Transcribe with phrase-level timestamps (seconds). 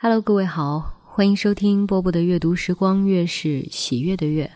[0.00, 4.48] Hello，各位好，欢迎收听波波的阅读时光，月是喜悦的月。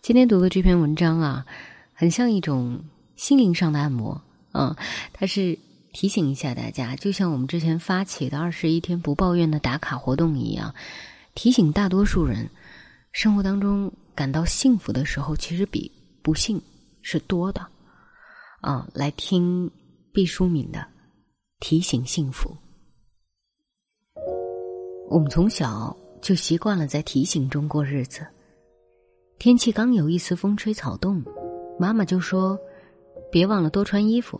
[0.00, 1.44] 今天读的这篇文章啊，
[1.92, 2.82] 很像一种
[3.14, 4.78] 心灵上的按摩啊，
[5.12, 5.58] 它是
[5.92, 10.74] 提醒一下大家，就像我们之前发起的二十一天不抱怨的打卡活动一样，
[11.34, 12.48] 提醒大多数人，
[13.12, 15.92] 生活当中感到幸福的时候，其实比
[16.22, 16.58] 不幸
[17.02, 17.60] 是多的
[18.62, 18.88] 啊。
[18.94, 19.70] 来听
[20.14, 20.82] 毕淑敏的
[21.60, 22.56] 提醒幸福。
[25.10, 28.26] 我们从小就习惯了在提醒中过日子。
[29.38, 31.24] 天气刚有一丝风吹草动，
[31.78, 32.58] 妈妈就说
[33.32, 34.38] ：“别忘了多穿衣服。”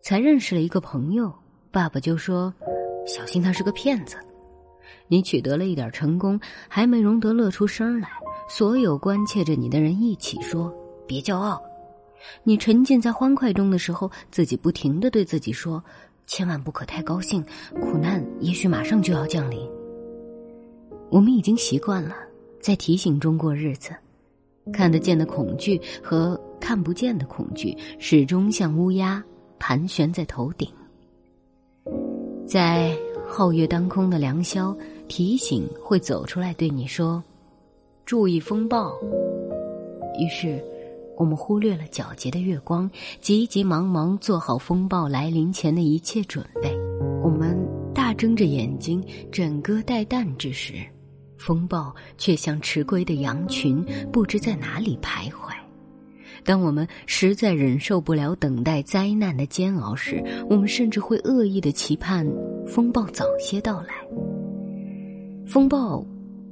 [0.00, 1.32] 才认识了一个朋友，
[1.72, 2.54] 爸爸就说
[3.04, 4.16] ：“小心他是个骗子。”
[5.08, 8.08] 你取得了一点成功，还没容得乐出声来，
[8.48, 10.72] 所有关切着你的人一起说
[11.04, 11.60] ：“别骄傲。”
[12.44, 15.82] 你沉浸在欢快中的时候，自己不停的对自己说。
[16.28, 17.42] 千万不可太高兴，
[17.80, 19.58] 苦难也许马上就要降临。
[21.10, 22.14] 我们已经习惯了
[22.60, 23.90] 在提醒中过日子，
[24.70, 29.24] 看得见的恐惧和看不见的恐惧始终像乌鸦
[29.58, 30.68] 盘旋在头顶。
[32.46, 32.94] 在
[33.26, 34.76] 皓月当空的良宵，
[35.08, 37.24] 提醒会走出来对你说
[38.04, 38.94] ：“注意风暴。”
[40.20, 40.62] 于是。
[41.18, 42.88] 我们忽略了皎洁的月光，
[43.20, 46.72] 急急忙忙做好风暴来临前的一切准备。
[47.24, 47.58] 我们
[47.92, 50.74] 大睁着眼睛，枕戈待旦之时，
[51.36, 55.52] 风暴却像迟归的羊群，不知在哪里徘徊。
[56.44, 62.24] 当我们实在忍受不了等待灾难的煎熬时，我们甚至会恶意的期盼
[62.64, 63.88] 风暴早些到来。
[65.44, 66.06] 风暴。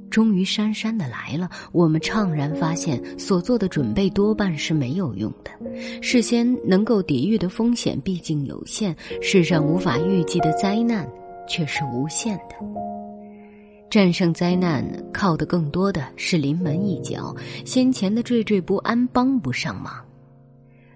[0.09, 5.51] 终于姗姗的来了，我们怅然发现，所做的准备多半是没有用的。
[6.01, 11.07] 事先能够抵御的风险毕竟有限，世上无法预计的灾难
[11.47, 12.55] 却是无限的。
[13.89, 19.93] 战胜灾难靠的更多的是临门一脚，先前的惴惴不安帮不上忙。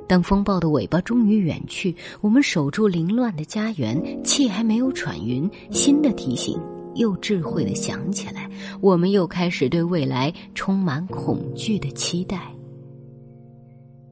[0.08, 6.60] 当风暴的尾巴终于远去，我们守住凌乱的家园，气还没有喘匀，新的提醒。
[6.96, 8.50] 又智慧的想起来，
[8.82, 12.52] 我们又开始对未来充满恐惧的期待。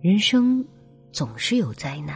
[0.02, 0.64] 人生
[1.12, 2.16] 总是有灾难，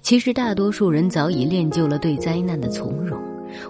[0.00, 3.20] 其实大多数人早已练就了对灾难的从容，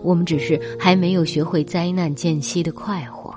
[0.02, 3.34] 我们只是还没有学会灾难间隙的快活。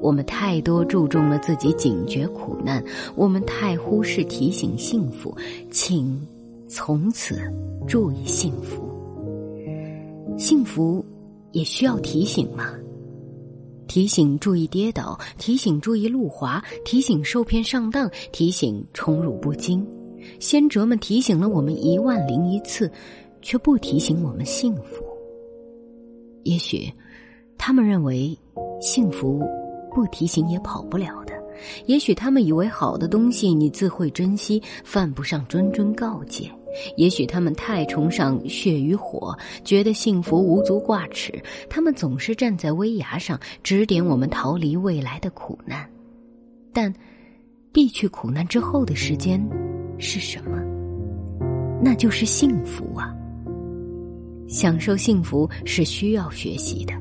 [0.00, 2.82] 我们太多注重了自己警觉苦难，
[3.16, 5.36] 我们太忽视提醒幸福，
[5.70, 6.26] 请
[6.68, 7.40] 从此
[7.86, 8.88] 注意幸福。
[10.38, 11.04] 幸福。
[11.52, 12.72] 也需要提醒吗？
[13.86, 19.86] 提醒注意跌倒，提醒注意路滑，提醒受骗上当，提醒宠辱不惊。
[20.40, 22.90] 先哲们提醒了我们一万零一次，
[23.40, 25.02] 却不提醒我们幸福。
[26.42, 26.92] 也许，
[27.56, 28.36] 他们认为
[28.80, 29.42] 幸福
[29.94, 31.32] 不提醒也跑不了的。
[31.86, 36.50] 也许他们以为好的东西你自会珍惜，犯不上谆谆告诫。
[36.96, 41.32] 也许他们太崇尚血与火，觉得幸福无足挂齿。
[41.68, 45.88] 他们总是站在危崖上，指点我们逃离未来的苦难。
[46.72, 46.92] 但，
[47.72, 49.40] 避去苦难之后的时间
[49.98, 50.62] 是什么？
[51.82, 53.14] 那就是幸福啊！
[54.48, 56.94] 享受幸福是需要学习的。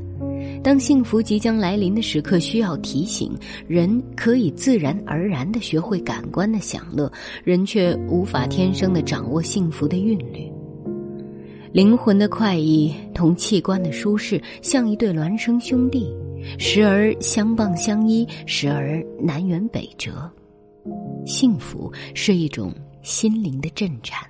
[0.67, 3.33] 当幸福即将来临的时刻，需要提醒
[3.69, 7.09] 人可以自然而然的学会感官的享乐，
[7.45, 10.51] 人却无法天生的掌握幸福的韵律。
[11.71, 16.13] 灵魂的快意同器官的舒适，像一对孪生兄弟，
[16.59, 20.29] 时而相傍相依，时而南辕北辙。
[21.25, 22.73] 幸福是一种
[23.03, 24.21] 心灵的震颤，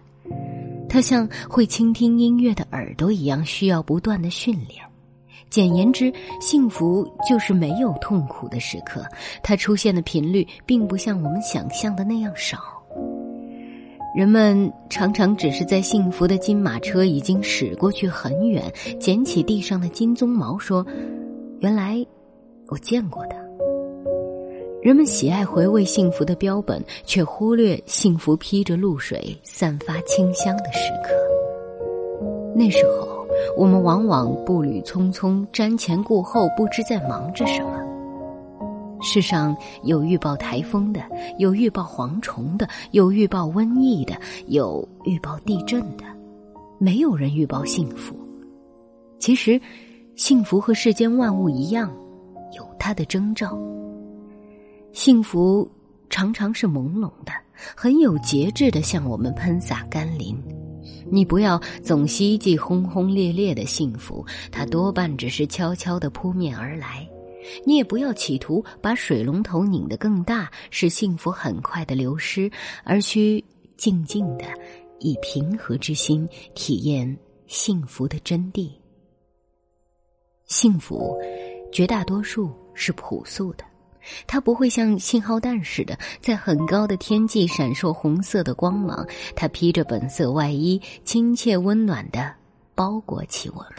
[0.88, 4.87] 它像会倾听音乐的耳朵一样，需要不断的训练。
[5.50, 9.03] 简言之，幸福就是没有痛苦的时刻，
[9.41, 12.58] 它出现的频率并不像我们想象的那样少。
[14.16, 18.63] 人们常常只是在幸福的金马车已经驶过去很远，
[19.00, 20.85] 捡起地上的金鬃毛，说
[21.61, 22.03] ：“原来
[22.67, 23.35] 我见过的。”
[24.82, 31.14] 人们喜爱回味幸福的标本，却忽略幸福披着露水、散发清香的时刻。
[32.55, 33.16] 那时候。
[33.55, 37.72] 我们往往步履匆匆，瞻前顾后，不知在忙着什么。
[39.01, 41.01] 世上有预报台风的，
[41.37, 44.16] 有预报蝗虫的，有预报瘟疫的，
[44.47, 46.03] 有预报地震的，
[46.79, 48.16] 没有人预报幸福。
[49.19, 49.61] 其实，
[50.16, 51.91] 幸福和世间万物一样，
[52.55, 53.57] 有它的征兆。
[54.93, 55.69] 幸福
[56.09, 57.31] 常常是朦胧的，
[57.75, 60.35] 很有节制的向我们喷洒甘霖。
[61.09, 67.08] 你不要总希冀轰轰烈烈的幸福，它多半只是悄悄的扑面而来。
[67.66, 72.52] 你也不要企图把水龙头拧得更大，使幸福很快的流失，
[72.84, 73.44] 而需
[73.78, 74.46] 静静的
[75.00, 77.18] 以平和之心体验
[77.48, 78.70] 幸福的真谛。
[80.46, 81.18] 幸福，
[81.72, 83.64] 绝大多数是朴素的。
[84.26, 89.06] 它不会像信号弹似的在很高的天际闪烁红色的光芒，
[89.36, 92.34] 它披着本色外衣，亲切温暖的
[92.76, 93.74] 包裹起我们。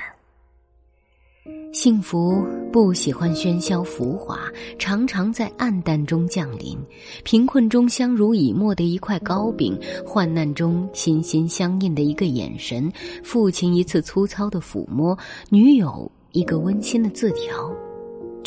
[1.73, 4.41] 幸福不喜欢喧嚣浮华，
[4.79, 6.79] 常常在暗淡中降临。
[7.25, 12.91] 贫困中相濡以沫的一块糕饼，患难中心心相印的一个眼神，
[13.23, 15.17] 父亲一次粗糙的抚摸，
[15.51, 17.71] 女友一个温馨的字条。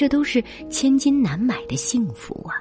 [0.01, 2.57] 这都是千金难买的幸福啊！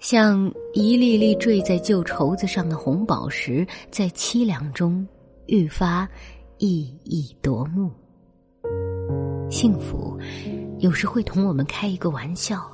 [0.00, 5.06] 像一粒粒坠在旧绸子上的红宝石，在凄凉中
[5.46, 6.08] 愈发
[6.58, 7.88] 熠熠夺目。
[9.48, 10.18] 幸福
[10.80, 12.68] 有时会同我们开一个玩笑，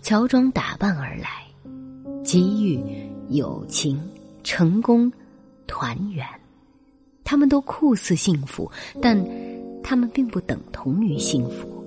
[0.00, 1.46] 乔装打扮而来，
[2.24, 2.82] 机遇、
[3.28, 3.96] 友情、
[4.42, 5.08] 成功、
[5.68, 6.26] 团圆，
[7.22, 8.68] 他们都酷似幸福，
[9.00, 9.16] 但
[9.84, 11.80] 他们并不等同于幸福。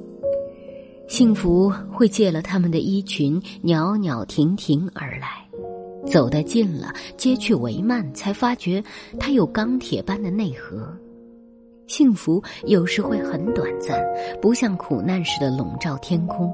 [1.07, 5.47] 幸福会借了他们的衣裙，袅袅婷婷而来，
[6.07, 8.83] 走得近了，揭去帷幔，才发觉
[9.19, 10.91] 它有钢铁般的内核。
[11.87, 14.03] 幸福有时会很短暂，
[14.41, 16.51] 不像苦难似的笼罩天空。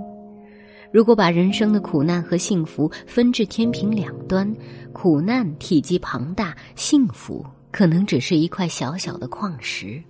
[0.92, 4.53] 如果把人生的苦难和幸福分至天平两端，
[4.92, 10.03] 苦难体积庞大，幸福可能只是一块小小的矿石，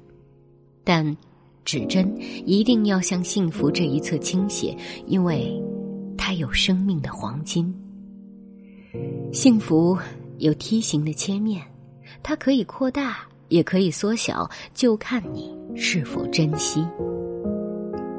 [0.84, 1.16] 但。
[1.64, 2.12] 指针
[2.46, 4.76] 一定要向幸福这一侧倾斜，
[5.06, 5.62] 因为
[6.18, 7.74] 它有生命的黄金。
[9.32, 9.98] 幸福
[10.40, 11.62] 有梯形的切面，
[12.22, 13.20] 它可以扩大，
[13.50, 16.86] 也可以缩小，就看你是否珍惜。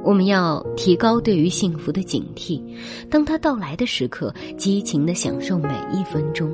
[0.05, 2.61] 我们要提高对于幸福的警惕，
[3.11, 6.51] 当它到来的时刻，激情的享受每一分钟。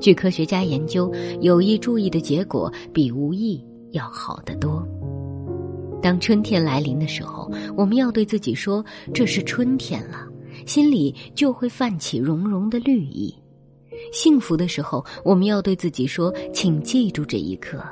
[0.00, 4.86] 据科学家研究，有意注意的结果比无意要好得多。
[6.04, 8.84] 当春天来临的时候，我们要对自己说
[9.14, 10.28] ：“这是春天了”，
[10.68, 13.34] 心里就会泛起融融的绿意。
[14.12, 17.82] 幸福的时候，我们要对自己说：“请记住这一刻”，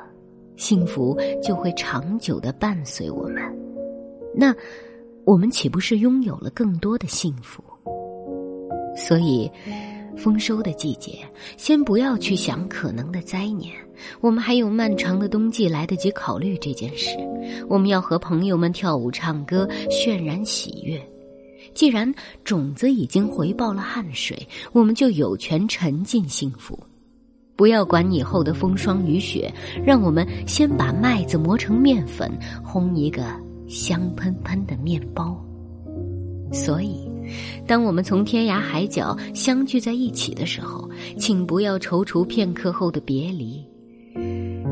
[0.57, 3.41] 幸福就会长久的伴随我们。
[4.35, 4.55] 那，
[5.25, 7.63] 我们岂不是拥有了更多的幸福？
[8.95, 9.49] 所以。
[10.17, 11.19] 丰收的季节，
[11.57, 13.73] 先不要去想可能的灾年，
[14.21, 17.17] 我们还有漫长的冬季来得及考虑这件事。
[17.67, 21.01] 我们要和朋友们跳舞、唱歌，渲染喜悦。
[21.73, 22.11] 既然
[22.43, 26.77] 种子已经回报了汗水，我们就有权沉浸幸福。
[27.55, 29.53] 不要管以后的风霜雨雪，
[29.85, 32.31] 让我们先把麦子磨成面粉，
[32.65, 33.23] 烘一个
[33.67, 35.39] 香喷喷的面包。
[36.51, 37.12] 所以。
[37.67, 43.63] 当我们从天涯海角相聚在一起的时候，请不要踌躇片刻后的别离。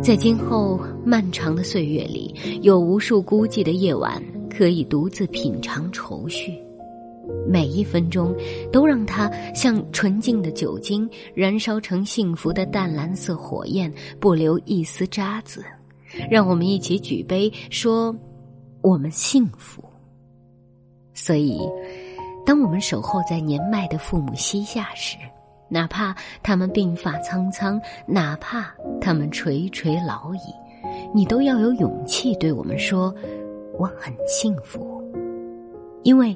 [0.01, 6.53] 在今后漫长的岁月里，有无数孤寂的夜晚可以独自品尝愁绪。
[7.47, 8.35] 每一分钟，
[8.71, 15.63] 都让它像纯净的酒精，燃烧成幸福的淡蓝色火焰，不留一丝渣子。
[16.29, 18.13] 让我们一起举杯，说
[18.81, 19.83] 我们幸福。
[21.13, 21.59] 所以。
[22.45, 25.17] 当我们守候在年迈的父母膝下时，
[25.69, 30.53] 哪怕他们鬓发苍苍，哪怕他们垂垂老矣，
[31.13, 33.13] 你都要有勇气对我们说
[33.79, 35.01] ：“我很幸福。”
[36.03, 36.35] 因为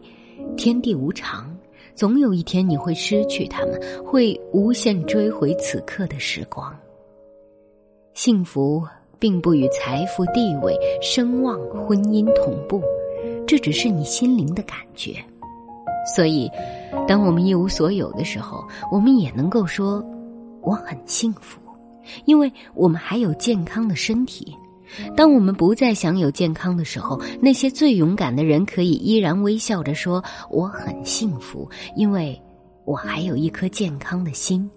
[0.56, 1.54] 天地无常，
[1.96, 6.74] 总有一天你会失去他们，会无限追回此刻的时光。
[8.14, 8.82] 幸福
[9.20, 12.82] 并不与财富、地位、声望、婚姻同步，
[13.46, 15.16] 这只是你心灵的感觉。
[16.06, 16.50] 所以，
[17.08, 20.04] 当我们一无所有的时候，我们也能够说
[20.62, 21.60] 我很幸福，
[22.26, 24.56] 因为我们还有健康的身体。
[25.18, 32.40] 当我们不再享有健康的时候，那些最勇敢的人可以依然微笑着说我很幸福，因为
[32.86, 34.70] 我还有一颗健康的心。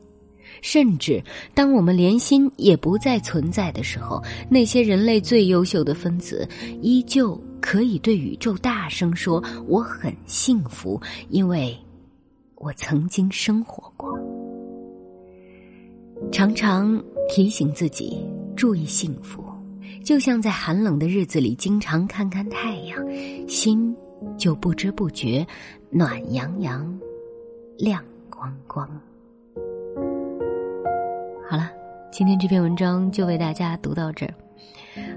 [0.63, 1.23] 甚至
[1.55, 6.49] 当我们连心也不再存在的时候，那些人类最优秀的分子
[6.81, 7.41] 依旧。
[7.61, 10.99] 可以对宇宙大声说：“我很幸福，
[11.29, 11.77] 因为
[12.55, 14.17] 我曾经生活过。”
[16.31, 18.25] 常常提醒自己
[18.57, 19.45] 注意幸福，
[20.05, 23.05] 就像在寒冷的日子里经常看看太阳，
[23.49, 23.95] 心
[24.39, 25.45] 就不知不觉
[25.91, 26.99] 暖洋洋、
[27.77, 28.89] 亮光光。
[31.51, 31.71] 好了，
[32.11, 34.35] 今天这篇文章就为大家读到这儿，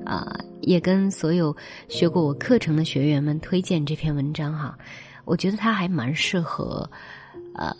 [0.06, 1.54] 啊，也跟所有
[1.90, 4.78] 学过我课程的学员们推荐这篇文章哈。
[5.26, 6.90] 我觉得它还蛮适合，
[7.54, 7.76] 呃，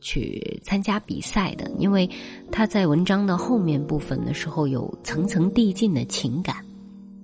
[0.00, 2.10] 去参加比赛的，因为
[2.50, 6.56] 它在文章的后面部分的时候有层层递进的情感，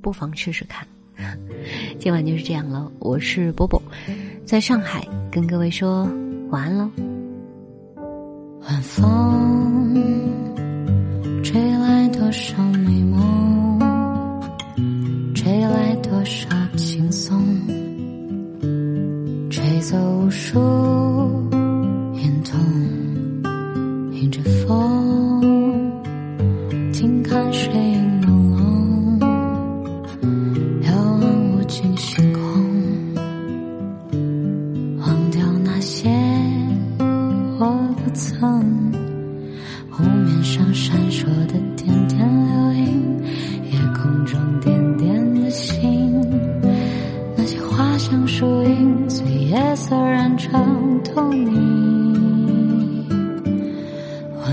[0.01, 0.87] 不妨试试看。
[1.99, 3.83] 今晚就是这样了，我是波波，
[4.45, 6.09] 在上海跟各位说
[6.51, 6.89] 晚安喽。
[8.61, 9.56] 晚风
[11.43, 13.79] 吹来多少美梦，
[15.35, 17.41] 吹来多少轻松，
[19.51, 20.59] 吹走无数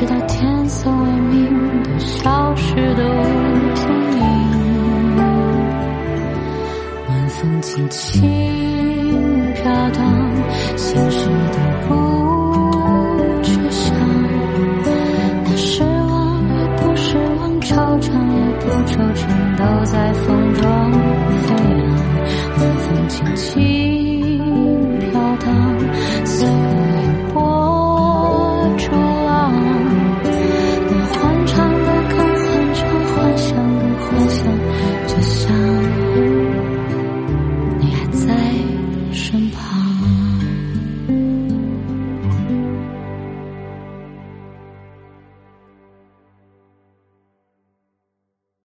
[0.00, 3.84] 直到天色微明，都消失的无踪
[4.16, 4.18] 影。
[7.06, 8.22] 晚风轻轻
[9.56, 10.00] 飘荡，
[10.74, 11.92] 心事都不
[13.42, 13.94] 去想。
[15.44, 19.28] 那失望，不失望，惆怅也不惆怅，
[19.58, 20.62] 都在风中
[21.42, 21.84] 飞扬。
[22.56, 23.50] 晚风轻轻
[25.10, 25.50] 飘荡。